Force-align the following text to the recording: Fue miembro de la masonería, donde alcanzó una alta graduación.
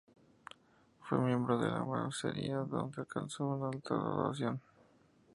Fue 1.03 1.19
miembro 1.19 1.59
de 1.59 1.69
la 1.69 1.83
masonería, 1.85 2.57
donde 2.61 3.01
alcanzó 3.01 3.45
una 3.45 3.67
alta 3.69 3.93
graduación. 3.93 4.59